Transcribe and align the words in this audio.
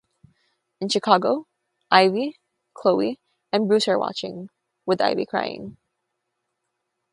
In 0.79 0.89
Chicago; 0.89 1.45
Ivy, 1.91 2.39
Chloe, 2.73 3.19
and 3.51 3.67
Bruce 3.67 3.87
are 3.87 3.99
watching, 3.99 4.49
with 4.83 4.99
Ivy 4.99 5.27
crying. 5.27 5.77